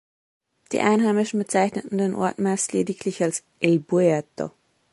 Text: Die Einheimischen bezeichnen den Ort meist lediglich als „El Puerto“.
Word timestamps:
Die 0.71 0.79
Einheimischen 0.79 1.37
bezeichnen 1.37 1.95
den 1.99 2.15
Ort 2.15 2.39
meist 2.39 2.73
lediglich 2.73 3.21
als 3.21 3.43
„El 3.59 3.79
Puerto“. 3.79 4.49